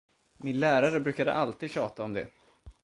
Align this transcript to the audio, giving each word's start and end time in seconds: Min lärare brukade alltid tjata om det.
Min 0.37 0.59
lärare 0.59 0.99
brukade 0.99 1.33
alltid 1.33 1.71
tjata 1.71 2.03
om 2.03 2.13
det. 2.13 2.27